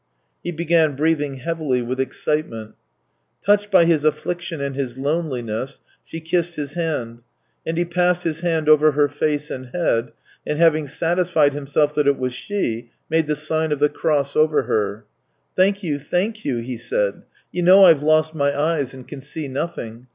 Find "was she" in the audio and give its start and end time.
12.17-12.89